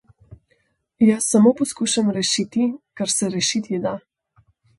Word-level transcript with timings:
Jaz 1.09 1.27
samo 1.33 1.51
poizkušam 1.59 2.09
rešiti 2.17 2.67
kar 3.03 3.13
se 3.19 3.23
še 3.27 3.31
rešiti 3.37 3.83
da. 3.87 3.95